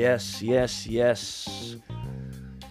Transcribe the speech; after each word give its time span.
Yes, 0.00 0.40
yes, 0.40 0.84
yes. 0.84 1.48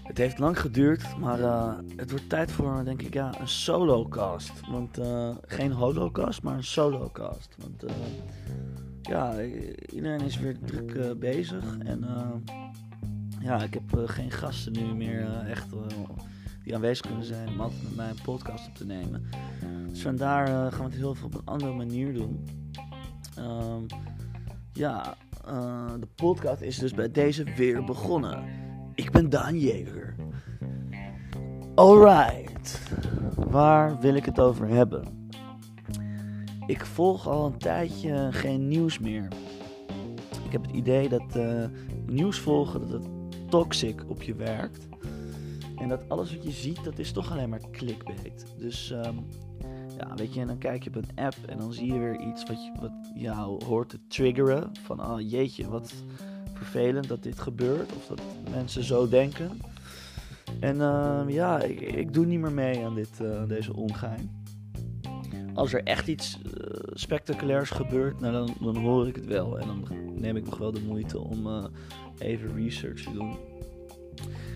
Het 0.04 0.18
heeft 0.18 0.40
lang 0.40 0.60
geduurd, 0.60 1.18
maar 1.18 1.40
uh, 1.40 1.74
het 1.96 2.10
wordt 2.10 2.30
tijd 2.30 2.52
voor, 2.52 2.82
denk 2.84 3.02
ik, 3.02 3.14
ja, 3.14 3.40
een 3.40 3.48
solocast. 3.48 4.52
Want 4.70 5.00
uh, 5.00 5.36
geen 5.42 5.72
holocast, 5.72 6.44
maar 6.44 6.56
een 6.56 6.64
solocast. 6.64 7.56
Want 7.58 7.84
uh, 7.84 7.90
ja, 9.02 9.42
iedereen 9.94 10.22
is 10.22 10.40
weer 10.40 10.58
druk 10.60 11.20
bezig. 11.20 11.78
En 11.78 12.06
ja, 13.40 13.64
ik 13.64 13.74
heb 13.74 14.02
geen 14.06 14.32
gasten 14.32 14.74
nu 14.74 14.94
meer 14.94 15.46
echt 15.48 15.68
die 16.64 16.76
aanwezig 16.76 17.06
kunnen 17.06 17.26
zijn 17.26 17.48
om 17.48 17.62
altijd 17.62 17.84
met 17.84 17.96
mij 17.96 18.10
een 18.10 18.22
podcast 18.24 18.68
op 18.68 18.76
te 18.76 18.86
nemen. 18.86 19.30
Dus 19.90 20.02
vandaar 20.02 20.72
gaan 20.72 20.86
we 20.86 20.92
het 20.92 21.00
heel 21.00 21.16
veel 21.16 21.28
op 21.28 21.34
een 21.34 21.46
andere 21.46 21.74
manier 21.74 22.14
doen. 22.14 22.46
Um, 23.40 23.86
ja, 24.74 25.18
uh, 25.52 25.92
de 26.00 26.08
podcast 26.16 26.62
is 26.62 26.78
dus 26.78 26.94
bij 26.94 27.12
deze 27.12 27.44
weer 27.44 27.84
begonnen. 27.84 28.44
Ik 28.96 29.12
ben 29.12 29.30
Daan 29.30 29.60
Jeger. 29.60 30.16
Alright, 31.76 32.82
waar 33.36 34.00
wil 34.00 34.14
ik 34.16 34.26
het 34.26 34.40
over 34.40 34.68
hebben? 34.68 35.32
Ik 36.66 36.86
volg 36.86 37.28
al 37.28 37.46
een 37.46 37.58
tijdje 37.58 38.28
geen 38.32 38.68
nieuws 38.68 39.00
meer. 39.00 39.28
Ik 40.46 40.52
heb 40.52 40.62
het 40.62 40.72
idee 40.72 41.10
dat 41.10 41.36
uh, 41.38 41.66
nieuws 42.06 42.40
volgen 42.40 42.80
dat 42.80 42.90
het 42.90 43.08
toxic 43.50 44.04
op 44.08 44.22
je 44.22 44.36
werkt. 44.36 44.88
En 45.78 45.88
dat 45.88 46.10
alles 46.10 46.36
wat 46.36 46.44
je 46.44 46.52
ziet, 46.52 46.84
dat 46.84 47.00
is 47.00 47.12
toch 47.12 47.32
alleen 47.32 47.50
maar 47.50 47.62
clickbait. 47.72 48.46
Dus 48.58 48.90
um, 48.90 49.26
ja, 50.00 50.16
weet 50.16 50.34
je, 50.34 50.40
en 50.40 50.48
dan 50.48 50.58
kijk 50.58 50.84
je 50.84 50.90
op 50.90 50.96
een 50.96 51.26
app 51.26 51.36
en 51.46 51.58
dan 51.58 51.74
zie 51.74 51.94
je 51.94 52.00
weer 52.00 52.20
iets 52.20 52.44
wat, 52.46 52.66
je, 52.66 52.72
wat 52.80 52.92
jou 53.14 53.66
hoort 53.66 53.90
te 53.90 54.00
triggeren. 54.08 54.72
Van, 54.84 55.04
oh 55.04 55.30
jeetje, 55.30 55.70
wat 55.70 55.94
vervelend 56.54 57.08
dat 57.08 57.24
dit 57.24 57.40
gebeurt. 57.40 57.94
Of 57.96 58.06
dat 58.08 58.22
mensen 58.52 58.84
zo 58.84 59.10
denken. 59.10 59.52
En 60.60 60.76
uh, 60.76 61.22
ja, 61.28 61.62
ik, 61.62 61.82
ik, 61.82 62.14
doe 62.14 62.26
niet 62.26 62.40
meer 62.40 62.52
mee 62.52 62.86
aan 62.86 62.96
dit, 62.96 63.20
uh, 63.22 63.48
deze 63.48 63.76
ongein. 63.76 64.38
Als 65.54 65.74
er 65.74 65.84
echt 65.84 66.08
iets 66.08 66.40
uh, 66.46 66.52
spectaculairs 66.94 67.70
gebeurt, 67.70 68.20
nou, 68.20 68.34
dan, 68.34 68.74
dan 68.74 68.76
hoor 68.76 69.08
ik 69.08 69.16
het 69.16 69.26
wel. 69.26 69.60
En 69.60 69.68
dan 69.68 69.88
neem 70.20 70.36
ik 70.36 70.46
nog 70.46 70.58
wel 70.58 70.72
de 70.72 70.82
moeite 70.82 71.20
om 71.20 71.48
eh, 71.48 71.66
even 72.18 72.56
research 72.56 73.04
te 73.04 73.14
doen. 73.14 73.38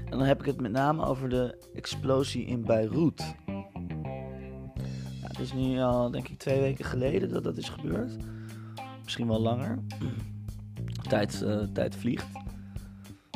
En 0.09 0.17
dan 0.17 0.27
heb 0.27 0.39
ik 0.39 0.45
het 0.45 0.61
met 0.61 0.71
name 0.71 1.05
over 1.05 1.29
de 1.29 1.57
explosie 1.73 2.45
in 2.45 2.61
Beirut. 2.61 3.35
Is 5.43 5.53
nu 5.53 5.79
al, 5.79 6.11
denk 6.11 6.27
ik, 6.27 6.37
twee 6.37 6.59
weken 6.59 6.85
geleden 6.85 7.29
dat 7.29 7.43
dat 7.43 7.57
is 7.57 7.69
gebeurd. 7.69 8.15
Misschien 9.03 9.27
wel 9.27 9.41
langer. 9.41 9.79
Tijd, 11.09 11.41
uh, 11.43 11.59
tijd 11.73 11.95
vliegt. 11.95 12.27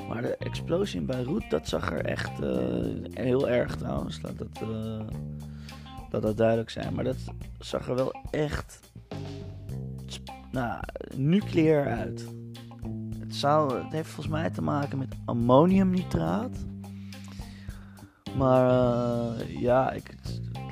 Maar 0.07 0.21
de 0.21 0.37
explosie 0.37 0.99
in 0.99 1.05
Beirut, 1.05 1.49
dat 1.49 1.67
zag 1.67 1.91
er 1.91 2.05
echt 2.05 2.39
uh, 2.41 2.85
heel 3.13 3.49
erg 3.49 3.75
trouwens. 3.75 4.21
Laat 4.21 4.37
dat, 4.37 4.59
dat 6.09 6.21
dat 6.21 6.37
duidelijk 6.37 6.69
zijn. 6.69 6.93
Maar 6.93 7.03
dat 7.03 7.17
zag 7.59 7.87
er 7.89 7.95
wel 7.95 8.15
echt 8.31 8.79
nou, 10.51 10.83
nucleair 11.15 11.87
uit. 11.87 12.27
Het, 13.19 13.35
zou, 13.35 13.83
het 13.83 13.91
heeft 13.91 14.09
volgens 14.09 14.35
mij 14.35 14.49
te 14.49 14.61
maken 14.61 14.97
met 14.97 15.15
ammoniumnitraat. 15.25 16.65
Maar 18.37 18.71
ja, 19.47 19.91
ik, 19.91 20.15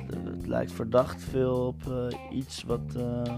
het 0.06 0.46
lijkt 0.46 0.72
verdacht 0.72 1.22
veel 1.22 1.66
op 1.66 1.82
uh, 1.88 2.38
iets 2.38 2.62
wat 2.62 2.94
uh, 2.96 3.36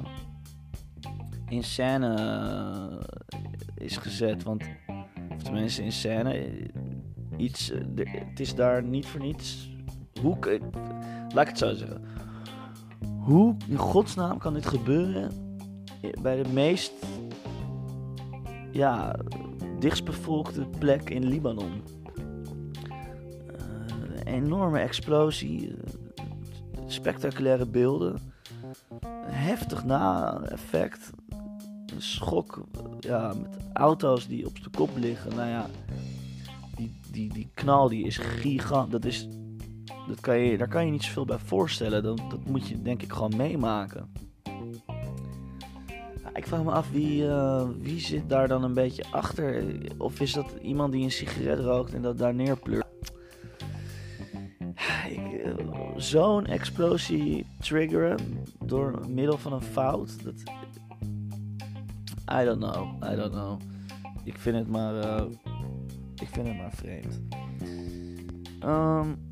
in 1.48 1.64
scène 1.64 2.16
uh, 2.18 3.00
is 3.74 3.96
gezet. 3.96 4.42
Want, 4.42 4.64
of 5.36 5.42
tenminste 5.42 5.82
in 5.82 5.92
scène, 5.92 6.50
iets, 7.36 7.72
het 7.94 8.40
is 8.40 8.54
daar 8.54 8.82
niet 8.82 9.06
voor 9.06 9.20
niets. 9.20 9.70
Hoe, 10.20 10.36
laat 11.34 11.42
ik 11.42 11.48
het 11.48 11.58
zo 11.58 11.74
zeggen. 11.74 12.04
Hoe 13.18 13.56
in 13.68 13.76
godsnaam 13.76 14.38
kan 14.38 14.54
dit 14.54 14.66
gebeuren 14.66 15.30
bij 16.22 16.42
de 16.42 16.48
meest 16.52 16.92
ja, 18.72 19.16
dichtstbevolkte 19.78 20.66
plek 20.78 21.10
in 21.10 21.28
Libanon? 21.28 21.82
een 24.28 24.34
enorme 24.34 24.78
explosie 24.78 25.74
spectaculaire 26.92 27.66
beelden. 27.66 28.32
Heftig 29.26 29.84
na-effect. 29.84 31.10
Een 31.94 32.02
schok 32.02 32.64
ja, 33.00 33.32
met 33.42 33.58
auto's 33.72 34.26
die 34.26 34.46
op 34.46 34.62
de 34.62 34.70
kop 34.70 34.90
liggen. 34.96 35.36
Nou 35.36 35.48
ja, 35.48 35.66
die, 36.76 37.00
die, 37.10 37.32
die 37.32 37.48
knal 37.54 37.88
die 37.88 38.06
is 38.06 38.16
gigant. 38.16 38.90
Dat 38.90 39.04
is, 39.04 39.28
dat 40.08 40.20
kan 40.20 40.38
je, 40.38 40.58
daar 40.58 40.68
kan 40.68 40.84
je 40.84 40.92
niet 40.92 41.02
zoveel 41.02 41.24
bij 41.24 41.38
voorstellen. 41.38 42.02
Dat, 42.02 42.16
dat 42.16 42.44
moet 42.46 42.68
je 42.68 42.82
denk 42.82 43.02
ik 43.02 43.12
gewoon 43.12 43.36
meemaken. 43.36 44.26
ik 46.34 46.46
vraag 46.46 46.62
me 46.62 46.70
af 46.70 46.90
wie, 46.90 47.22
uh, 47.22 47.68
wie 47.78 48.00
zit 48.00 48.28
daar 48.28 48.48
dan 48.48 48.64
een 48.64 48.74
beetje 48.74 49.04
achter. 49.10 49.64
Of 49.98 50.20
is 50.20 50.32
dat 50.32 50.54
iemand 50.62 50.92
die 50.92 51.04
een 51.04 51.10
sigaret 51.10 51.58
rookt 51.58 51.94
en 51.94 52.02
dat 52.02 52.18
daar 52.18 52.34
neerpleurt? 52.34 52.86
Zo'n 55.98 56.46
explosie 56.46 57.46
triggeren 57.60 58.18
door 58.64 59.08
middel 59.08 59.38
van 59.38 59.52
een 59.52 59.62
fout. 59.62 60.24
Dat, 60.24 60.34
I 62.40 62.44
don't 62.44 62.58
know, 62.58 63.12
I 63.12 63.16
don't 63.16 63.32
know. 63.32 63.60
Ik 64.24 64.38
vind 64.38 64.56
het 64.56 64.68
maar, 64.68 64.94
uh, 64.94 65.24
ik 66.14 66.28
vind 66.28 66.46
het 66.46 66.56
maar 66.56 66.72
vreemd. 66.72 67.20
Um, 68.64 69.28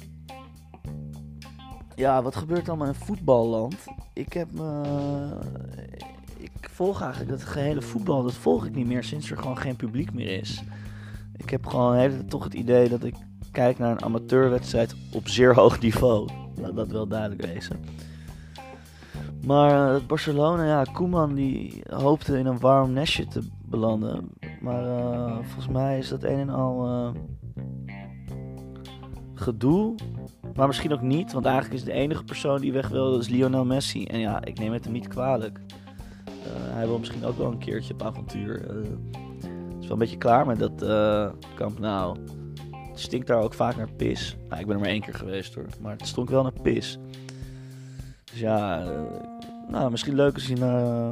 ja, 1.95 2.23
wat 2.23 2.37
gebeurt 2.37 2.69
allemaal 2.69 2.87
in 2.87 2.95
voetballand? 2.95 3.77
Ik 4.13 4.33
heb 4.33 4.53
me, 4.53 4.83
ik 6.37 6.69
volg 6.71 7.01
eigenlijk 7.01 7.31
het 7.31 7.45
gehele 7.45 7.83
voetbal. 7.83 8.23
Dat 8.23 8.35
volg 8.35 8.67
ik 8.67 8.75
niet 8.75 8.87
meer 8.87 9.05
sinds 9.05 9.31
er 9.31 9.39
gewoon 9.39 9.59
geen 9.59 9.77
publiek 9.77 10.15
meer 10.15 10.39
is. 10.39 10.63
Ik 11.37 11.51
heb 11.51 11.67
gewoon 11.67 11.95
hele, 11.95 12.25
toch 12.25 12.45
het 12.45 12.55
idee 12.55 12.89
dat 12.89 13.05
ik 13.05 13.15
kijk 13.53 13.79
naar 13.79 13.91
een 13.91 14.03
amateurwedstrijd 14.03 14.95
op 15.13 15.29
zeer 15.29 15.55
hoog 15.55 15.81
niveau. 15.81 16.46
Laat 16.61 16.77
dat 16.77 16.91
wel 16.91 17.07
duidelijk 17.07 17.43
wezen. 17.43 17.81
Maar 19.47 19.95
uh, 19.95 20.07
Barcelona, 20.07 20.65
ja, 20.65 20.85
Koeman 20.93 21.35
die 21.35 21.83
hoopte 21.89 22.39
in 22.39 22.47
een 22.47 22.59
warm 22.59 22.93
nestje 22.93 23.27
te 23.27 23.41
belanden. 23.65 24.31
Maar 24.61 24.83
uh, 24.85 25.37
volgens 25.37 25.69
mij 25.69 25.99
is 25.99 26.09
dat 26.09 26.23
een 26.23 26.39
en 26.39 26.49
al 26.49 26.87
uh, 26.87 27.11
gedoe. 29.35 29.95
Maar 30.55 30.67
misschien 30.67 30.93
ook 30.93 31.01
niet, 31.01 31.33
want 31.33 31.45
eigenlijk 31.45 31.75
is 31.75 31.85
de 31.85 31.93
enige 31.93 32.25
persoon 32.25 32.61
die 32.61 32.73
weg 32.73 32.89
wil, 32.89 33.19
is 33.19 33.29
Lionel 33.29 33.65
Messi. 33.65 34.05
En 34.05 34.19
ja, 34.19 34.45
ik 34.45 34.59
neem 34.59 34.73
het 34.73 34.85
hem 34.85 34.93
niet 34.93 35.09
kwalijk. 35.09 35.61
hij 36.49 36.87
wil 36.87 36.99
misschien 36.99 37.25
ook 37.25 37.39
wel 37.39 37.51
een 37.51 37.59
keertje 37.59 37.95
op 37.95 38.03
avontuur. 38.03 38.61
Is 39.81 39.83
wel 39.83 39.91
een 39.91 39.99
beetje 39.99 40.19
klaar 40.19 40.47
met 40.47 40.59
dat 40.59 40.85
kamp 41.55 41.79
nou. 41.79 42.17
Stinkt 42.99 43.27
daar 43.27 43.43
ook 43.43 43.55
vaak 43.55 43.77
naar 43.77 43.93
pis. 43.93 44.37
Nou, 44.49 44.61
ik 44.61 44.67
ben 44.67 44.75
er 44.75 44.81
maar 44.81 44.91
één 44.91 45.01
keer 45.01 45.15
geweest 45.15 45.55
hoor. 45.55 45.67
Maar 45.81 45.93
het 45.93 46.07
stonk 46.07 46.31
wel 46.31 46.43
naar 46.43 46.61
pis. 46.63 46.99
Dus 48.25 48.41
ja, 48.41 48.85
uh, 48.85 49.01
nou, 49.69 49.91
misschien 49.91 50.15
leuk 50.15 50.35
als 50.35 50.47
hij 50.47 50.57
naar 50.57 50.83
uh, 50.83 51.11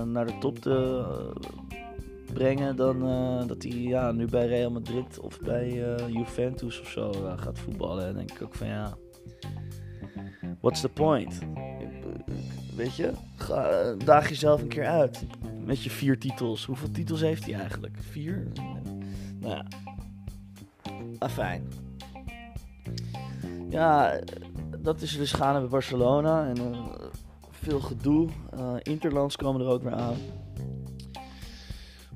naar 0.04 0.26
de 0.26 0.38
top 0.38 0.58
te 0.58 1.04
brengen 2.36 2.76
dan 2.76 3.08
uh, 3.08 3.46
dat 3.46 3.62
hij 3.62 3.72
ja, 3.72 4.12
nu 4.12 4.26
bij 4.26 4.46
Real 4.46 4.70
Madrid 4.70 5.18
of 5.18 5.40
bij 5.40 5.72
uh, 5.72 6.08
Juventus 6.08 6.80
of 6.80 6.88
zo 6.88 7.10
uh, 7.10 7.38
gaat 7.38 7.58
voetballen. 7.58 8.06
En 8.06 8.14
denk 8.14 8.30
ik 8.30 8.42
ook 8.42 8.54
van 8.54 8.66
ja, 8.66 8.96
what's 10.60 10.80
the 10.80 10.88
point? 10.88 11.38
Weet 12.76 12.96
je, 12.96 13.12
ga, 13.36 13.94
daag 14.04 14.28
jezelf 14.28 14.62
een 14.62 14.68
keer 14.68 14.86
uit 14.86 15.24
met 15.64 15.82
je 15.82 15.90
vier 15.90 16.18
titels. 16.18 16.64
Hoeveel 16.64 16.90
titels 16.90 17.20
heeft 17.20 17.44
hij 17.44 17.54
eigenlijk? 17.54 17.96
Vier? 18.00 18.46
Nou 19.40 19.54
ja, 19.54 19.66
afijn. 21.18 21.68
Ja, 23.68 24.20
dat 24.78 25.00
is 25.00 25.16
dus 25.16 25.32
gaande 25.32 25.60
bij 25.60 25.68
Barcelona 25.68 26.46
en 26.46 26.74
veel 27.50 27.80
gedoe. 27.80 28.28
Interlands 28.82 29.36
komen 29.36 29.60
er 29.60 29.66
ook 29.66 29.82
weer 29.82 29.94
aan. 29.94 30.16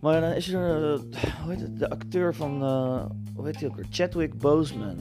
Maar 0.00 0.20
dan 0.20 0.30
is 0.30 0.52
er, 0.52 0.92
uh, 0.92 1.00
hoe 1.42 1.52
heet 1.52 1.60
het, 1.60 1.78
de 1.78 1.90
acteur 1.90 2.34
van, 2.34 2.62
uh, 2.62 3.04
hoe 3.34 3.46
heet 3.46 3.60
hij 3.60 3.68
ook 3.68 3.76
weer? 3.76 3.86
Chadwick 3.90 4.38
Boseman. 4.38 4.96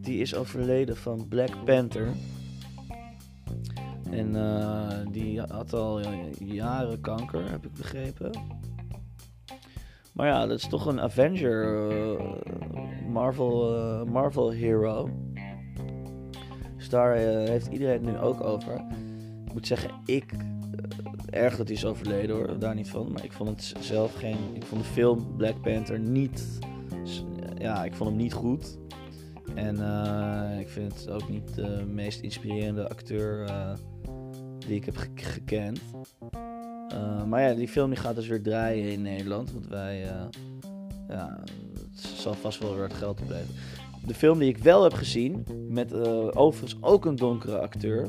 Die 0.00 0.20
is 0.20 0.34
overleden 0.34 0.96
van 0.96 1.28
Black 1.28 1.64
Panther. 1.64 2.08
En 4.10 4.34
uh, 4.34 4.88
die 5.10 5.40
had 5.40 5.72
al 5.72 6.00
jaren 6.38 7.00
kanker, 7.00 7.50
heb 7.50 7.64
ik 7.64 7.72
begrepen. 7.72 8.30
Maar 10.12 10.26
ja, 10.26 10.46
dat 10.46 10.58
is 10.58 10.68
toch 10.68 10.86
een 10.86 11.00
Avenger 11.00 12.20
Marvel, 13.08 14.06
Marvel 14.06 14.50
Hero. 14.50 15.10
Dus 16.76 16.88
daar 16.88 17.16
heeft 17.16 17.66
iedereen 17.66 18.02
nu 18.04 18.18
ook 18.18 18.40
over. 18.40 18.74
Ik 19.46 19.52
moet 19.52 19.66
zeggen, 19.66 19.90
ik. 20.04 20.34
Erg 21.30 21.56
dat 21.56 21.66
hij 21.66 21.76
is 21.76 21.84
overleden 21.84 22.36
hoor, 22.36 22.58
daar 22.58 22.74
niet 22.74 22.88
van. 22.88 23.12
Maar 23.12 23.24
ik 23.24 23.32
vond 23.32 23.48
het 23.48 23.84
zelf 23.84 24.14
geen. 24.14 24.36
Ik 24.52 24.64
vond 24.64 24.82
de 24.82 24.88
film 24.88 25.36
Black 25.36 25.60
Panther 25.60 26.00
niet. 26.00 26.58
Ja, 27.58 27.84
ik 27.84 27.94
vond 27.94 28.10
hem 28.10 28.18
niet 28.18 28.32
goed. 28.32 28.78
En 29.54 29.74
ik 30.60 30.68
vind 30.68 30.94
het 30.94 31.10
ook 31.10 31.28
niet 31.28 31.54
de 31.54 31.84
meest 31.88 32.20
inspirerende 32.20 32.88
acteur 32.88 33.50
die 34.58 34.76
ik 34.76 34.84
heb 34.84 34.96
gekend. 35.14 35.80
maar 37.26 37.42
ja, 37.42 37.54
die 37.54 37.68
film 37.68 37.90
die 37.90 37.98
gaat 37.98 38.14
dus 38.14 38.26
weer 38.26 38.42
draaien 38.42 38.92
in 38.92 39.02
Nederland. 39.02 39.52
Want 39.52 39.68
wij 39.68 40.06
ja, 41.08 41.40
het 41.90 42.00
zal 42.00 42.34
vast 42.34 42.58
wel 42.58 42.74
weer 42.74 42.82
het 42.82 42.94
geld 42.94 43.20
opleveren. 43.20 43.54
De 44.06 44.14
film 44.14 44.38
die 44.38 44.48
ik 44.48 44.58
wel 44.58 44.82
heb 44.82 44.92
gezien, 44.92 45.44
met 45.68 45.94
overigens 46.34 46.82
ook 46.82 47.04
een 47.04 47.16
donkere 47.16 47.58
acteur. 47.58 48.08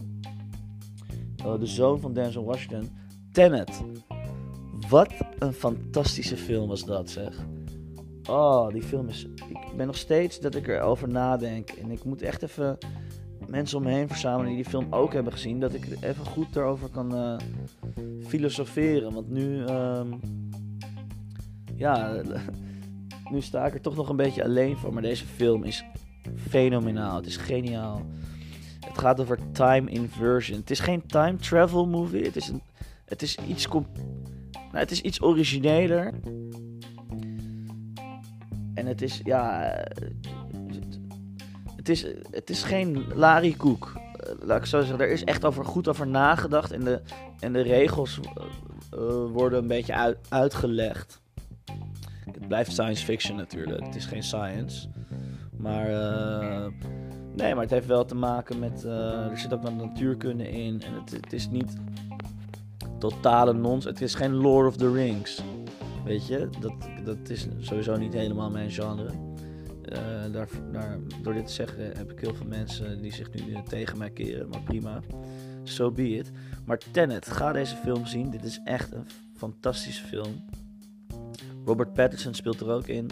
De 1.59 1.65
zoon 1.65 1.99
van 1.99 2.13
Denzel 2.13 2.43
Washington. 2.43 2.89
Tenet. 3.31 3.81
Wat 4.89 5.13
een 5.39 5.53
fantastische 5.53 6.37
film 6.37 6.67
was 6.67 6.85
dat, 6.85 7.09
zeg. 7.09 7.35
Oh, 8.29 8.69
die 8.69 8.81
film 8.81 9.07
is. 9.07 9.27
Ik 9.49 9.75
ben 9.77 9.87
nog 9.87 9.97
steeds 9.97 10.39
dat 10.39 10.55
ik 10.55 10.67
erover 10.67 11.07
nadenk. 11.07 11.69
En 11.69 11.91
ik 11.91 12.03
moet 12.03 12.21
echt 12.21 12.43
even 12.43 12.77
mensen 13.47 13.77
om 13.77 13.83
me 13.83 13.91
heen 13.91 14.07
verzamelen 14.07 14.47
die 14.47 14.55
die 14.55 14.71
film 14.71 14.87
ook 14.89 15.13
hebben 15.13 15.33
gezien. 15.33 15.59
Dat 15.59 15.73
ik 15.73 15.87
even 16.01 16.25
goed 16.25 16.53
daarover 16.53 16.89
kan 16.89 17.15
uh, 17.15 17.37
filosoferen. 18.27 19.13
Want 19.13 19.29
nu. 19.29 19.59
Um, 19.59 20.19
ja 21.75 22.21
nu 23.31 23.41
sta 23.41 23.65
ik 23.65 23.73
er 23.73 23.81
toch 23.81 23.95
nog 23.95 24.09
een 24.09 24.15
beetje 24.15 24.43
alleen 24.43 24.77
voor. 24.77 24.93
Maar 24.93 25.01
deze 25.01 25.25
film 25.25 25.63
is 25.63 25.83
fenomenaal. 26.35 27.15
Het 27.15 27.25
is 27.25 27.37
geniaal. 27.37 28.01
Het 28.79 28.97
gaat 28.97 29.19
over 29.19 29.39
time 29.51 29.89
inversion. 29.89 30.59
Het 30.59 30.69
is 30.69 30.79
geen 30.79 31.05
time 31.05 31.37
travel 31.37 31.87
movie. 31.87 32.23
Het 32.23 32.35
is, 32.35 32.47
een, 32.47 32.61
het 33.11 33.21
is, 33.21 33.37
iets, 33.47 33.67
nou, 33.67 33.85
het 34.71 34.91
is 34.91 35.01
iets 35.01 35.21
origineler. 35.21 36.13
En 38.73 38.85
het 38.85 39.01
is, 39.01 39.21
ja. 39.23 39.73
Het 41.75 41.89
is, 41.89 42.05
het 42.31 42.49
is 42.49 42.63
geen 42.63 43.05
Larry 43.15 43.53
Koek. 43.53 43.99
Laat 44.39 44.57
ik 44.57 44.65
zo 44.65 44.79
zeggen. 44.79 44.99
Er 44.99 45.11
is 45.11 45.23
echt 45.23 45.45
over, 45.45 45.65
goed 45.65 45.87
over 45.87 46.07
nagedacht. 46.07 46.71
En 46.71 46.79
de, 46.79 47.01
en 47.39 47.53
de 47.53 47.61
regels 47.61 48.19
uh, 48.19 49.01
worden 49.31 49.59
een 49.59 49.67
beetje 49.67 49.93
uit, 49.93 50.17
uitgelegd. 50.29 51.21
Het 52.31 52.47
blijft 52.47 52.71
science 52.71 53.05
fiction 53.05 53.37
natuurlijk. 53.37 53.85
Het 53.85 53.95
is 53.95 54.05
geen 54.05 54.23
science. 54.23 54.87
Maar, 55.57 55.87
nee, 57.35 57.53
maar 57.53 57.63
het 57.63 57.69
heeft 57.71 57.87
wel 57.87 58.05
te 58.05 58.15
maken 58.15 58.59
met. 58.59 58.83
Er 58.83 59.37
zit 59.37 59.53
ook 59.53 59.63
wat 59.63 59.75
natuurkunde 59.75 60.49
in. 60.51 60.81
En 60.81 60.93
het, 60.93 61.11
het 61.11 61.33
is 61.33 61.49
niet 61.49 61.73
totale 63.01 63.53
nons. 63.53 63.85
Het 63.85 64.01
is 64.01 64.15
geen 64.15 64.33
Lord 64.33 64.67
of 64.67 64.77
the 64.77 64.91
Rings. 64.91 65.41
Weet 66.05 66.27
je, 66.27 66.49
dat, 66.59 66.73
dat 67.05 67.29
is 67.29 67.47
sowieso 67.59 67.97
niet 67.97 68.13
helemaal 68.13 68.49
mijn 68.49 68.71
genre. 68.71 69.09
Uh, 69.91 69.97
daar, 70.31 70.49
daar, 70.71 70.99
door 71.23 71.33
dit 71.33 71.47
te 71.47 71.53
zeggen 71.53 71.91
heb 71.97 72.11
ik 72.11 72.19
heel 72.19 72.33
veel 72.33 72.45
mensen 72.45 73.01
die 73.01 73.13
zich 73.13 73.33
nu 73.33 73.57
tegen 73.67 73.97
mij 73.97 74.09
keren. 74.09 74.49
Maar 74.49 74.61
prima, 74.61 75.01
so 75.63 75.91
be 75.91 76.09
it. 76.09 76.31
Maar 76.65 76.77
Tenet, 76.91 77.27
ga 77.27 77.51
deze 77.51 77.75
film 77.75 78.05
zien. 78.05 78.29
Dit 78.29 78.43
is 78.43 78.59
echt 78.63 78.91
een 78.91 79.05
fantastische 79.33 80.03
film. 80.03 80.43
Robert 81.65 81.93
Pattinson 81.93 82.33
speelt 82.33 82.59
er 82.59 82.69
ook 82.69 82.87
in. 82.87 83.09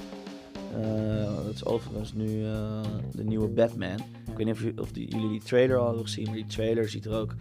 Uh, 0.79 1.35
dat 1.45 1.53
is 1.53 1.65
overigens 1.65 2.13
nu 2.13 2.27
uh, 2.27 2.81
de 3.11 3.23
nieuwe 3.23 3.47
Batman. 3.47 3.99
Ik 4.31 4.37
weet 4.37 4.45
niet 4.45 4.79
of, 4.79 4.89
jullie 4.93 5.29
die 5.29 5.43
trailer 5.43 5.77
al 5.77 5.85
hebben 5.85 6.03
gezien, 6.03 6.25
maar 6.25 6.35
die 6.35 6.45
trailer 6.45 6.89
ziet 6.89 7.05
er 7.05 7.13
ook 7.13 7.35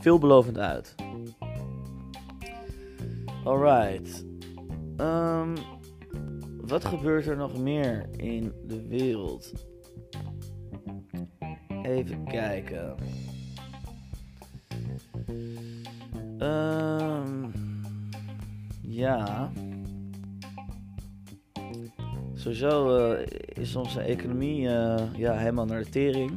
veelbelovend 0.00 0.58
uit. 0.58 0.94
Alright. 3.48 4.24
Um, 4.96 5.54
wat 6.60 6.84
gebeurt 6.84 7.26
er 7.26 7.36
nog 7.36 7.58
meer 7.58 8.08
in 8.16 8.52
de 8.66 8.86
wereld? 8.86 9.52
Even 11.82 12.24
kijken. 12.24 12.94
Um, 16.38 17.52
ja. 18.80 19.50
Sowieso 22.34 22.98
uh, 23.12 23.26
is 23.48 23.76
onze 23.76 24.00
economie 24.00 24.60
uh, 24.60 25.14
ja, 25.14 25.36
helemaal 25.36 25.66
naar 25.66 25.84
de 25.84 25.90
tering. 25.90 26.30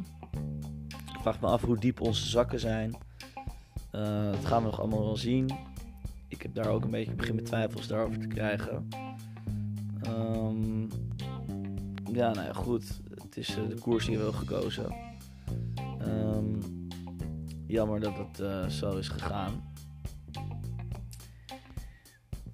Ik 0.90 1.20
vraag 1.20 1.40
me 1.40 1.46
af 1.46 1.62
hoe 1.62 1.78
diep 1.78 2.00
onze 2.00 2.28
zakken 2.28 2.60
zijn. 2.60 2.96
Uh, 3.92 4.32
dat 4.32 4.44
gaan 4.44 4.62
we 4.62 4.68
nog 4.68 4.80
allemaal 4.80 5.04
wel 5.04 5.16
zien. 5.16 5.71
Ik 6.32 6.42
heb 6.42 6.54
daar 6.54 6.66
ook 6.72 6.84
een 6.84 6.90
beetje 6.90 7.14
begin 7.14 7.34
met 7.34 7.44
twijfels 7.44 7.86
daarover 7.86 8.18
te 8.18 8.26
krijgen. 8.26 8.88
Um, 10.06 10.88
ja, 12.12 12.32
nou 12.32 12.46
ja, 12.46 12.52
goed. 12.52 13.00
Het 13.14 13.36
is 13.36 13.46
de 13.46 13.76
koers 13.80 14.06
die 14.06 14.16
we 14.16 14.22
hebben 14.22 14.40
gekozen. 14.40 14.94
Um, 16.00 16.58
jammer 17.66 18.00
dat 18.00 18.18
het 18.18 18.72
zo 18.72 18.96
is 18.96 19.08
gegaan. 19.08 19.72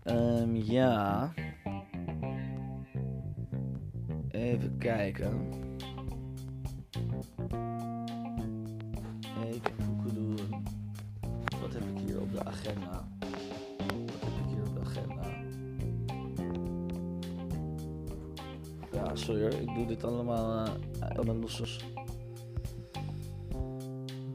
Um, 0.05 0.57
ja. 0.57 1.33
Even 4.29 4.79
kijken. 4.79 5.51
Even 9.45 10.15
doen. 10.15 10.65
Wat 11.61 11.73
heb 11.73 11.83
ik 11.83 11.99
hier 12.07 12.21
op 12.21 12.33
de 12.33 12.45
agenda? 12.45 13.18
Ja, 19.05 19.15
sorry. 19.15 19.45
Ik 19.45 19.75
doe 19.75 19.87
dit 19.87 20.05
allemaal 20.05 20.67
uh, 20.67 21.25
mijn 21.25 21.41
losses. 21.41 21.85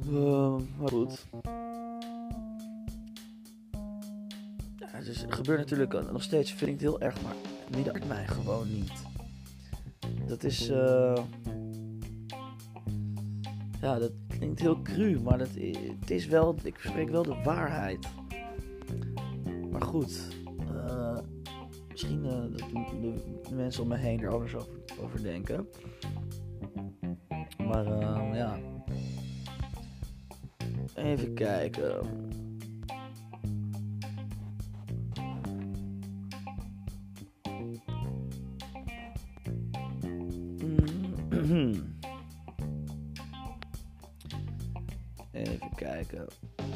Uh, 0.10 0.56
maar 0.78 0.90
goed. 0.90 1.26
Ja, 4.76 4.88
het 4.92 5.26
gebeurt 5.28 5.60
natuurlijk 5.60 6.12
nog 6.12 6.24
steeds, 6.24 6.52
vind 6.52 6.72
ik 6.72 6.80
het 6.80 6.82
heel 6.82 7.02
erg, 7.02 7.22
maar 7.22 7.34
het 7.66 7.76
midden 7.76 8.08
mij 8.08 8.28
gewoon 8.28 8.74
niet. 8.74 8.92
Dat 10.28 10.44
is. 10.44 10.70
Uh, 10.70 11.24
ja, 13.82 14.00
dat 14.00 14.12
klinkt 14.28 14.60
heel 14.60 14.82
cru, 14.82 15.20
maar 15.20 15.38
dat, 15.38 15.50
het 16.00 16.12
is 16.12 16.26
wel. 16.26 16.56
Ik 16.64 16.78
spreek 16.80 17.10
wel 17.10 17.24
de 17.24 17.42
waarheid. 17.44 18.08
Maar 19.72 19.82
goed. 19.82 20.28
Uh, 20.72 21.18
misschien 21.94 22.26
uh, 22.26 22.32
dat 22.32 22.60
de, 22.60 23.14
de, 23.50 23.56
mensen 23.56 23.84
om 23.84 23.88
me 23.88 23.98
heen 23.98 24.22
er 24.22 24.34
anders 24.34 24.56
over, 24.56 24.74
over 25.02 25.24
denken. 25.24 25.68
Maar 27.58 27.86
ja. 28.36 28.60
Even 30.96 31.34
kijken. 31.34 32.08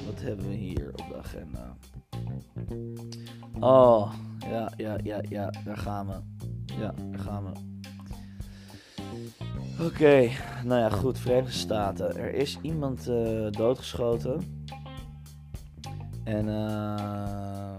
Wat 0.05 0.21
hebben 0.21 0.47
we 0.47 0.53
hier 0.53 0.89
op 0.89 1.05
de 1.09 1.15
agenda? 1.17 1.77
Oh, 3.59 4.13
ja, 4.49 4.71
ja, 4.77 4.97
ja, 5.03 5.21
ja. 5.29 5.49
Daar 5.65 5.77
gaan 5.77 6.07
we. 6.07 6.13
Ja, 6.79 6.93
daar 7.11 7.19
gaan 7.19 7.43
we. 7.43 7.51
Oké, 9.83 10.29
nou 10.63 10.81
ja, 10.81 10.89
goed. 10.89 11.19
Verenigde 11.19 11.57
Staten. 11.57 12.15
Er 12.17 12.33
is 12.33 12.59
iemand 12.61 13.09
uh, 13.09 13.51
doodgeschoten. 13.51 14.65
En 16.23 16.47
uh, 16.47 17.75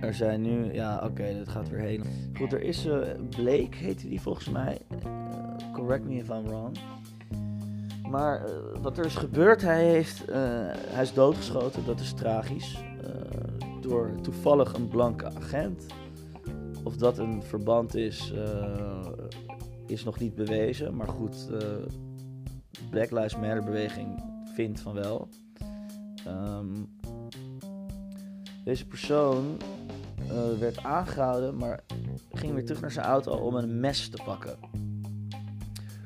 er 0.00 0.14
zijn 0.14 0.42
nu, 0.42 0.72
ja, 0.72 1.00
oké, 1.04 1.38
dat 1.38 1.48
gaat 1.48 1.68
weer 1.68 1.80
heen. 1.80 2.04
Goed, 2.36 2.52
er 2.52 2.62
is 2.62 2.86
uh, 2.86 2.98
Blake, 3.30 3.76
heette 3.76 4.08
die 4.08 4.20
volgens 4.20 4.48
mij. 4.48 4.78
correct 5.72 6.04
me 6.04 6.16
if 6.16 6.30
I'm 6.30 6.44
wrong. 6.44 6.76
Maar 8.10 8.48
uh, 8.48 8.54
wat 8.82 8.98
er 8.98 9.04
is 9.04 9.14
gebeurd, 9.14 9.62
hij, 9.62 9.84
heeft, 9.84 10.28
uh, 10.28 10.36
hij 10.70 11.02
is 11.02 11.12
doodgeschoten, 11.12 11.84
dat 11.84 12.00
is 12.00 12.12
tragisch. 12.12 12.82
Uh, 13.04 13.10
door 13.80 14.10
toevallig 14.22 14.74
een 14.74 14.88
blanke 14.88 15.26
agent. 15.26 15.86
Of 16.84 16.96
dat 16.96 17.18
een 17.18 17.42
verband 17.42 17.94
is, 17.94 18.32
is 19.86 20.04
nog 20.04 20.18
niet 20.18 20.34
bewezen. 20.34 20.96
Maar 20.96 21.08
goed, 21.08 21.48
de 21.48 21.86
Black 22.90 23.10
Lives 23.10 23.36
Matter 23.36 23.64
beweging 23.64 24.22
vindt 24.54 24.80
van 24.80 24.94
wel. 24.94 25.28
Um, 26.26 26.98
deze 28.64 28.86
persoon 28.86 29.56
werd 30.58 30.82
aangehouden, 30.82 31.56
maar 31.56 31.80
ging 32.32 32.54
weer 32.54 32.64
terug 32.64 32.80
naar 32.80 32.90
zijn 32.92 33.06
auto 33.06 33.32
om 33.32 33.54
een 33.54 33.80
mes 33.80 34.08
te 34.08 34.22
pakken. 34.24 34.58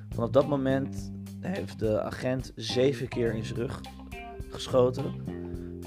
Vanaf 0.09 0.31
dat 0.31 0.49
moment 0.49 1.13
heeft 1.41 1.79
de 1.79 2.03
agent 2.03 2.53
zeven 2.55 3.09
keer 3.09 3.35
in 3.35 3.45
zijn 3.45 3.59
rug 3.59 3.81
geschoten. 4.51 5.15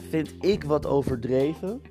Vind 0.10 0.34
ik 0.40 0.64
wat 0.64 0.86
overdreven. 0.86 1.82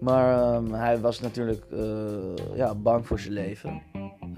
Maar 0.00 0.54
ehm, 0.54 0.72
hij 0.72 1.00
was 1.00 1.20
natuurlijk 1.20 1.64
eh, 1.70 2.56
ja, 2.56 2.74
bang 2.74 3.06
voor 3.06 3.20
zijn 3.20 3.32
leven. 3.32 3.82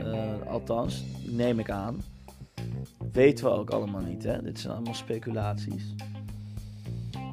Uh, 0.00 0.46
althans, 0.46 1.04
neem 1.30 1.58
ik 1.58 1.70
aan. 1.70 2.02
Weten 3.12 3.44
we 3.44 3.50
ook 3.50 3.70
allemaal 3.70 4.00
niet, 4.00 4.22
hè? 4.22 4.42
Dit 4.42 4.58
zijn 4.58 4.72
allemaal 4.72 4.94
speculaties. 4.94 5.94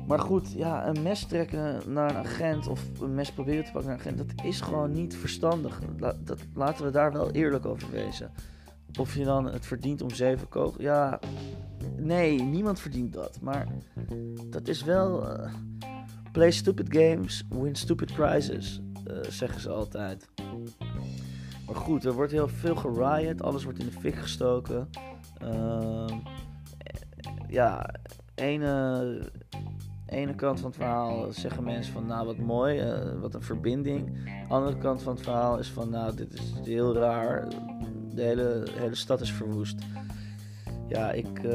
Maar 0.08 0.20
goed, 0.20 0.52
ja, 0.52 0.88
een 0.88 1.02
mes 1.02 1.26
trekken 1.26 1.82
naar 1.88 2.10
een 2.10 2.16
agent 2.16 2.68
of 2.68 3.00
een 3.02 3.14
mes 3.14 3.32
proberen 3.32 3.64
te 3.66 3.72
pakken 3.72 3.90
naar 3.90 4.00
een 4.00 4.06
agent, 4.06 4.18
dat 4.18 4.46
is 4.46 4.62
gewoon 4.62 4.92
niet 4.92 5.16
verstandig. 5.16 5.80
dat, 5.98 6.40
laten 6.54 6.86
we 6.86 6.92
daar 6.92 7.12
wel 7.12 7.32
eerlijk 7.32 7.66
over 7.66 7.92
wezen. 7.92 8.32
Of 9.00 9.16
je 9.16 9.24
dan 9.24 9.46
het 9.46 9.66
verdient 9.66 10.02
om 10.02 10.10
zeven 10.10 10.50
kogels. 10.50 10.84
Ja, 10.84 11.20
nee, 11.98 12.42
niemand 12.42 12.80
verdient 12.80 13.14
dat. 13.14 13.40
Maar 13.42 13.68
dat 14.50 14.68
is 14.68 14.84
wel. 14.84 15.40
Uh, 15.40 15.54
play 16.34 16.52
stupid 16.52 16.88
games, 16.90 17.44
win 17.50 17.76
stupid 17.76 18.14
prizes, 18.14 18.82
uh, 19.08 19.18
zeggen 19.30 19.62
ze 19.62 19.70
altijd. 19.70 20.30
Maar 21.66 21.76
goed, 21.76 22.06
er 22.06 22.14
wordt 22.14 22.32
heel 22.32 22.48
veel 22.48 22.76
geriot, 22.76 23.42
alles 23.42 23.64
wordt 23.64 23.80
in 23.80 23.86
de 23.86 24.00
fik 24.00 24.16
gestoken. 24.16 24.90
Uh, 25.44 26.06
ja, 27.48 27.90
ene, 28.36 29.32
ene 30.06 30.36
kant 30.36 30.60
van 30.60 30.70
het 30.70 30.78
verhaal 30.78 31.32
zeggen 31.32 31.64
mensen 31.64 31.94
van 31.94 32.06
nou 32.06 32.26
wat 32.26 32.38
mooi, 32.38 32.84
wat 33.20 33.34
een 33.34 33.44
verbinding. 33.44 34.18
Andere 34.48 34.78
kant 34.78 35.02
van 35.02 35.14
het 35.14 35.24
verhaal 35.24 35.60
is 35.60 35.72
van 35.72 35.90
nou 35.90 36.16
dit 36.16 36.34
is 36.34 36.54
heel 36.64 36.94
raar, 36.96 37.48
de 38.16 38.22
hele, 38.22 38.64
hele 38.72 38.96
stad 38.96 39.22
is 39.22 39.32
verwoest. 39.32 39.76
Ja, 40.88 41.12
ik 41.12 41.38
uh, 41.38 41.52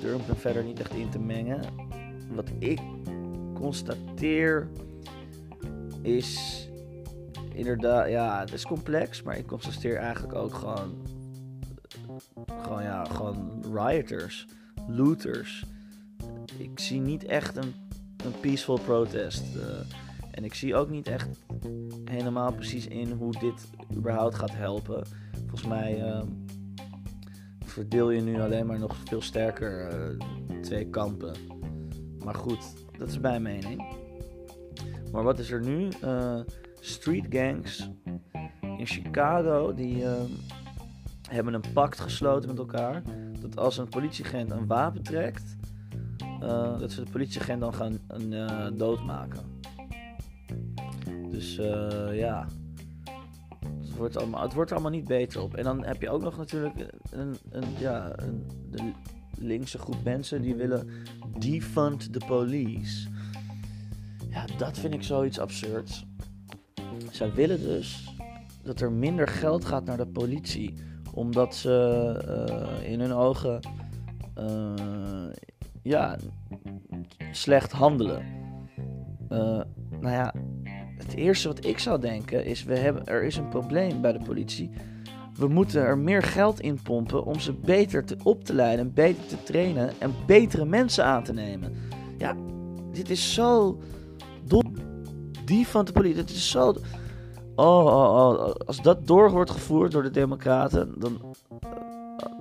durf 0.00 0.28
me 0.28 0.34
verder 0.34 0.64
niet 0.64 0.80
echt 0.80 0.92
in 0.92 1.10
te 1.10 1.18
mengen. 1.18 1.60
Wat 2.34 2.50
ik 2.58 2.80
constateer 3.54 4.68
is 6.02 6.68
inderdaad, 7.54 8.08
ja, 8.08 8.40
het 8.40 8.52
is 8.52 8.66
complex, 8.66 9.22
maar 9.22 9.36
ik 9.36 9.46
constateer 9.46 9.96
eigenlijk 9.96 10.34
ook 10.34 10.54
gewoon, 10.54 11.02
gewoon 12.62 12.82
ja, 12.82 13.04
gewoon 13.04 13.64
rioters, 13.74 14.46
looters. 14.86 15.64
Ik 16.56 16.78
zie 16.78 17.00
niet 17.00 17.24
echt 17.24 17.56
een, 17.56 17.74
een 18.24 18.40
peaceful 18.40 18.78
protest. 18.78 19.42
Uh, 19.56 19.62
en 20.30 20.44
ik 20.44 20.54
zie 20.54 20.74
ook 20.74 20.90
niet 20.90 21.08
echt 21.08 21.28
helemaal 22.04 22.52
precies 22.52 22.86
in 22.86 23.10
hoe 23.10 23.32
dit 23.38 23.70
überhaupt 23.96 24.34
gaat 24.34 24.54
helpen. 24.54 25.06
Volgens 25.48 25.68
mij 25.68 26.00
uh, 26.00 26.22
verdeel 27.64 28.10
je 28.10 28.20
nu 28.20 28.40
alleen 28.40 28.66
maar 28.66 28.78
nog 28.78 28.96
veel 28.96 29.20
sterker 29.20 29.92
uh, 29.92 30.60
twee 30.60 30.90
kampen. 30.90 31.36
Maar 32.24 32.34
goed, 32.34 32.74
dat 32.98 33.08
is 33.08 33.18
mijn 33.18 33.42
mening. 33.42 33.96
Maar 35.12 35.22
wat 35.22 35.38
is 35.38 35.50
er 35.50 35.64
nu? 35.64 35.88
Uh, 36.04 36.40
street 36.80 37.26
gangs 37.30 37.90
in 38.60 38.86
Chicago 38.86 39.74
die 39.74 40.04
ehm, 40.04 40.30
hebben 41.30 41.54
een 41.54 41.72
pact 41.72 42.00
gesloten 42.00 42.48
met 42.48 42.58
elkaar. 42.58 43.02
Dat 43.40 43.56
als 43.56 43.78
een 43.78 43.88
politieagent 43.88 44.50
een 44.50 44.66
wapen 44.66 45.02
trekt, 45.02 45.56
uh, 46.42 46.78
dat 46.78 46.92
ze 46.92 47.04
de 47.04 47.10
politieagent 47.10 47.60
dan 47.60 47.74
gaan 47.74 47.98
doodmaken. 48.76 49.60
Dus 51.30 51.54
ja, 52.12 52.46
wordt, 53.98 54.16
allemaal, 54.16 54.42
het 54.42 54.52
wordt 54.52 54.70
er 54.70 54.76
allemaal 54.76 54.98
niet 54.98 55.08
beter 55.08 55.42
op. 55.42 55.54
En 55.54 55.64
dan 55.64 55.84
heb 55.84 56.02
je 56.02 56.10
ook 56.10 56.22
nog 56.22 56.36
natuurlijk 56.36 56.74
een, 57.10 57.36
een, 57.50 57.64
ja, 57.78 58.12
een, 58.16 58.46
de 58.70 58.92
linkse 59.38 59.78
groep 59.78 60.04
mensen 60.04 60.42
die 60.42 60.54
willen 60.54 60.88
defund 61.38 62.12
the 62.12 62.20
police. 62.26 63.08
Ja, 64.30 64.44
dat 64.56 64.78
vind 64.78 64.94
ik 64.94 65.02
zoiets 65.02 65.38
absurds. 65.38 66.06
Zij 67.10 67.32
willen 67.32 67.60
dus 67.60 68.14
dat 68.62 68.80
er 68.80 68.92
minder 68.92 69.28
geld 69.28 69.64
gaat 69.64 69.84
naar 69.84 69.96
de 69.96 70.06
politie, 70.06 70.74
omdat 71.14 71.54
ze 71.54 71.68
uh, 72.82 72.90
in 72.90 73.00
hun 73.00 73.12
ogen 73.12 73.60
uh, 74.38 75.32
ja, 75.82 76.16
slecht 77.32 77.72
handelen. 77.72 78.22
Uh, 79.28 79.38
nou 80.00 80.10
ja, 80.10 80.34
het 81.08 81.16
eerste 81.16 81.48
wat 81.48 81.64
ik 81.64 81.78
zou 81.78 82.00
denken 82.00 82.44
is: 82.44 82.64
we 82.64 82.78
hebben, 82.78 83.06
er 83.06 83.22
is 83.22 83.36
een 83.36 83.48
probleem 83.48 84.00
bij 84.00 84.12
de 84.12 84.24
politie. 84.24 84.70
We 85.34 85.48
moeten 85.48 85.82
er 85.82 85.98
meer 85.98 86.22
geld 86.22 86.60
in 86.60 86.82
pompen 86.82 87.24
om 87.24 87.40
ze 87.40 87.52
beter 87.52 88.04
te, 88.04 88.16
op 88.22 88.44
te 88.44 88.54
leiden, 88.54 88.94
beter 88.94 89.26
te 89.26 89.42
trainen 89.42 89.92
en 89.98 90.14
betere 90.26 90.64
mensen 90.64 91.04
aan 91.04 91.24
te 91.24 91.32
nemen. 91.32 91.72
Ja, 92.18 92.36
dit 92.92 93.10
is 93.10 93.34
zo 93.34 93.78
dom. 94.44 94.74
Die 95.44 95.66
van 95.66 95.84
de 95.84 95.92
politie, 95.92 96.20
het 96.20 96.30
is 96.30 96.50
zo. 96.50 96.74
Oh, 97.54 97.86
oh, 97.86 98.30
oh, 98.30 98.54
als 98.66 98.82
dat 98.82 99.06
door 99.06 99.30
wordt 99.30 99.50
gevoerd 99.50 99.92
door 99.92 100.02
de 100.02 100.10
Democraten, 100.10 100.94
dan, 100.98 101.20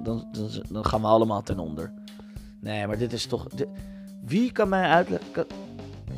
dan, 0.03 0.27
dan, 0.31 0.49
dan 0.69 0.85
gaan 0.85 1.01
we 1.01 1.07
allemaal 1.07 1.43
ten 1.43 1.59
onder. 1.59 1.93
Nee, 2.61 2.87
maar 2.87 2.97
dit 2.97 3.13
is 3.13 3.25
toch. 3.25 3.47
wie 4.25 4.51
kan 4.51 4.69
mij 4.69 4.89
uitleggen? 4.89 5.45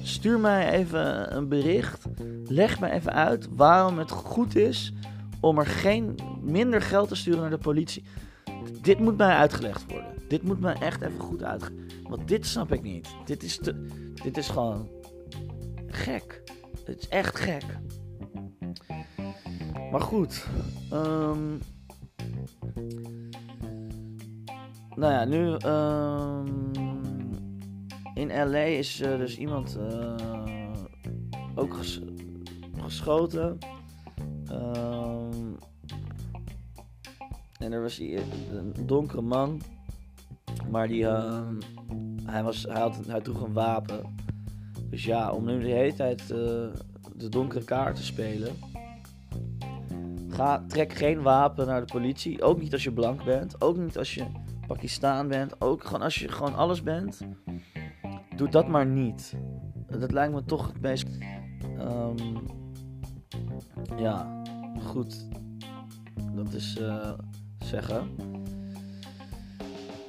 Stuur 0.01 0.39
mij 0.39 0.71
even 0.71 1.35
een 1.35 1.47
bericht. 1.47 2.05
Leg 2.45 2.79
me 2.79 2.91
even 2.91 3.13
uit 3.13 3.47
waarom 3.55 3.97
het 3.97 4.11
goed 4.11 4.55
is 4.55 4.93
om 5.39 5.57
er 5.59 5.65
geen 5.65 6.15
minder 6.41 6.81
geld 6.81 7.07
te 7.07 7.15
sturen 7.15 7.41
naar 7.41 7.49
de 7.49 7.57
politie. 7.57 8.03
Dit 8.81 8.99
moet 8.99 9.17
mij 9.17 9.35
uitgelegd 9.35 9.91
worden. 9.91 10.13
Dit 10.27 10.43
moet 10.43 10.59
mij 10.59 10.73
echt 10.73 11.01
even 11.01 11.19
goed 11.19 11.43
uitgelegd 11.43 11.79
Want 12.03 12.27
dit 12.27 12.45
snap 12.45 12.71
ik 12.71 12.81
niet. 12.81 13.07
Dit 13.25 13.43
is, 13.43 13.57
te, 13.57 13.85
dit 14.23 14.37
is 14.37 14.47
gewoon 14.49 14.89
gek. 15.87 16.41
Het 16.85 16.99
is 16.99 17.07
echt 17.07 17.39
gek. 17.39 17.63
Maar 19.91 20.01
goed. 20.01 20.45
Um, 20.93 21.59
nou 24.95 25.13
ja, 25.13 25.25
nu. 25.25 25.57
Um, 25.65 26.68
in 28.19 28.49
LA 28.49 28.57
is 28.57 29.01
uh, 29.01 29.17
dus 29.17 29.37
iemand 29.37 29.77
uh, 29.79 30.15
ook 31.55 31.73
ges 31.73 32.01
geschoten. 32.81 33.57
Um, 34.51 35.57
en 37.59 37.71
er 37.71 37.81
was 37.81 37.99
een 37.99 38.73
donkere 38.85 39.21
man. 39.21 39.61
Maar 40.69 40.87
die. 40.87 41.05
hij, 42.25 42.43
was, 42.43 42.63
hij, 42.63 42.79
had, 42.79 42.99
hij 43.07 43.21
droeg 43.21 43.41
een 43.41 43.53
wapen. 43.53 44.15
Dus 44.89 45.03
ja, 45.03 45.31
om 45.31 45.45
nu 45.45 45.59
de 45.59 45.67
hele 45.67 45.93
tijd 45.93 46.21
uh, 46.21 46.27
de 47.15 47.29
donkere 47.29 47.63
kaart 47.63 47.95
te 47.95 48.03
spelen 48.03 48.55
Ga, 50.39 50.63
trek 50.67 50.93
geen 50.93 51.21
wapen 51.21 51.67
naar 51.67 51.85
de 51.85 51.93
politie. 51.93 52.41
Ook 52.41 52.61
niet 52.61 52.73
als 52.73 52.83
je 52.83 52.91
blank 52.91 53.23
bent. 53.23 53.61
Ook 53.61 53.77
niet 53.77 53.97
als 53.97 54.13
je 54.13 54.25
Pakistan 54.67 55.27
bent. 55.27 55.61
Ook 55.61 55.83
gewoon 55.83 56.01
als 56.01 56.15
je 56.15 56.27
gewoon 56.27 56.55
alles 56.55 56.83
bent. 56.83 57.21
Doe 58.39 58.49
dat 58.49 58.67
maar 58.67 58.85
niet. 58.85 59.35
Dat 59.87 60.11
lijkt 60.11 60.33
me 60.33 60.43
toch 60.43 60.67
het 60.67 60.81
meest. 60.81 61.07
Um, 61.79 62.17
ja, 63.97 64.41
goed. 64.81 65.27
Dat 66.33 66.53
is 66.53 66.77
uh, 66.79 67.11
zeggen. 67.59 68.09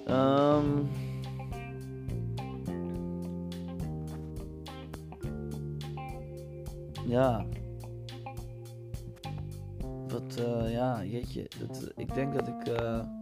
Um, 0.08 0.88
ja 7.06 7.46
wat, 10.08 10.38
uh, 10.38 10.72
ja, 10.72 11.04
jeetje. 11.04 11.48
Dat, 11.58 11.92
ik 11.96 12.14
denk 12.14 12.34
dat 12.34 12.48
ik. 12.48 12.68
Uh, 12.80 13.19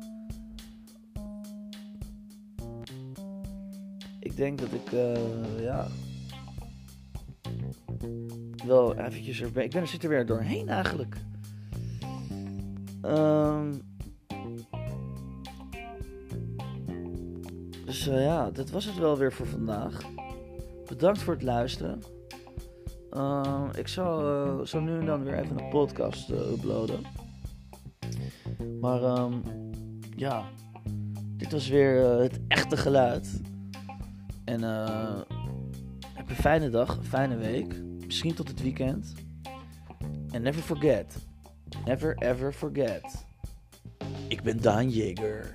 denk 4.39 4.59
dat 4.59 4.73
ik, 4.73 4.93
uh, 4.93 5.63
ja. 5.63 5.87
Wel 8.67 8.95
eventjes 8.95 9.41
er. 9.41 9.47
Ik 9.47 9.71
ben 9.71 9.81
er 9.81 9.87
zit 9.87 10.03
er 10.03 10.09
weer 10.09 10.27
doorheen 10.27 10.69
eigenlijk. 10.69 11.17
Um, 13.03 13.81
dus 17.85 18.05
ja, 18.05 18.51
dat 18.51 18.71
was 18.71 18.85
het 18.85 18.99
wel 18.99 19.17
weer 19.17 19.33
voor 19.33 19.47
vandaag. 19.47 20.01
Bedankt 20.87 21.19
voor 21.19 21.35
het 21.35 21.43
luisteren. 21.43 22.03
Uh, 23.13 23.69
ik 23.77 23.89
zal 23.89 24.47
uh, 24.47 24.65
zo 24.65 24.81
nu 24.81 24.99
en 24.99 25.07
dan 25.07 25.25
weer 25.25 25.39
even 25.39 25.59
een 25.59 25.69
podcast 25.69 26.31
uploaden. 26.31 27.01
Maar 28.81 29.03
um, 29.03 29.43
ja, 30.17 30.45
dit 31.37 31.53
was 31.53 31.69
weer 31.69 32.01
het 32.01 32.41
echte 32.49 32.77
geluid. 32.77 33.41
En 34.49 34.65
eh, 34.65 35.21
heb 36.15 36.29
een 36.29 36.35
fijne 36.35 36.71
dag, 36.71 36.97
een 36.97 37.05
fijne 37.05 37.37
week. 37.37 37.83
Misschien 38.07 38.35
tot 38.35 38.49
het 38.49 38.63
weekend. 38.63 39.15
En 40.31 40.43
never 40.43 40.63
forget. 40.63 41.27
Never 41.85 42.17
ever 42.19 42.53
forget. 42.53 43.27
Ik 44.29 44.43
ben 44.43 44.63
Daan 44.63 44.91
Jager. 44.91 45.55